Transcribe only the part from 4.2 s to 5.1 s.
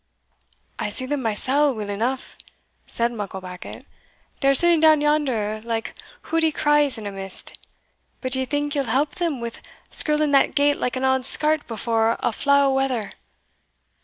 "they are sitting down